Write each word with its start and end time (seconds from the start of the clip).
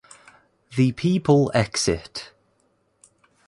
The 0.77 0.93
People 0.93 1.51
exit. 1.53 2.31